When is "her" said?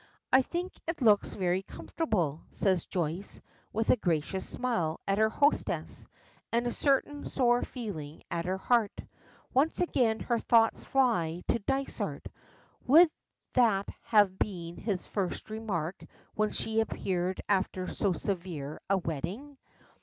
5.19-5.29, 8.45-8.57, 10.21-10.39